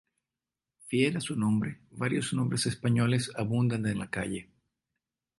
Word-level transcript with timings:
Fiel 0.87 1.17
a 1.17 1.21
su 1.21 1.35
nombre, 1.35 1.79
varios 1.91 2.33
nombres 2.33 2.65
españoles 2.65 3.29
abundan 3.35 3.85
en 3.85 3.99
la 3.99 4.09
calle. 4.09 4.49